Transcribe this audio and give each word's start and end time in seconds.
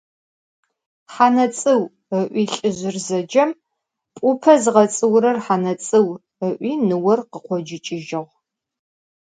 Хьанэцlыу 1.13 1.81
ыlуи 2.17 2.45
лlыжъыр 2.51 2.97
зэджэм, 3.05 3.49
пlупэ 4.13 4.53
зыгъэцlыурэр 4.63 5.37
Хьанэцlыу 5.45 6.07
ыlуи 6.45 6.73
ныор 6.87 7.19
къыкъоджыкlыжьыгъ 7.31 8.33